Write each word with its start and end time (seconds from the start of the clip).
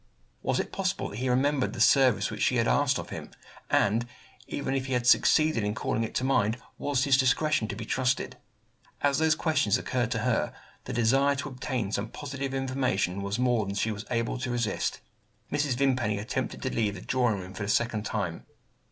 Was 0.41 0.59
it 0.59 0.71
possible 0.71 1.09
that 1.09 1.17
he 1.17 1.29
remembered 1.29 1.73
the 1.73 1.79
service 1.79 2.31
which 2.31 2.41
she 2.41 2.55
had 2.55 2.67
asked 2.67 2.97
of 2.97 3.11
him; 3.11 3.29
and, 3.69 4.07
even 4.47 4.73
if 4.73 4.87
he 4.87 4.93
had 4.93 5.05
succeeded 5.05 5.63
in 5.63 5.75
calling 5.75 6.03
it 6.03 6.15
to 6.15 6.23
mind, 6.23 6.57
was 6.79 7.03
his 7.03 7.17
discretion 7.19 7.67
to 7.67 7.75
be 7.75 7.85
trusted? 7.85 8.37
As 9.01 9.19
those 9.19 9.35
questions 9.35 9.77
occurred 9.77 10.09
to 10.09 10.17
her, 10.25 10.53
the 10.85 10.91
desire 10.93 11.35
to 11.35 11.49
obtain 11.49 11.91
some 11.91 12.07
positive 12.09 12.51
information 12.55 13.21
was 13.21 13.37
more 13.37 13.63
than 13.67 13.75
she 13.75 13.91
was 13.91 14.05
able 14.09 14.39
to 14.39 14.49
resist. 14.49 15.01
Mrs. 15.51 15.75
Vimpany 15.75 16.17
attempted 16.17 16.63
to 16.63 16.73
leave 16.73 16.95
the 16.95 17.01
drawing 17.01 17.37
room 17.39 17.53
for 17.53 17.61
the 17.61 17.69
second 17.69 18.03
time. 18.03 18.47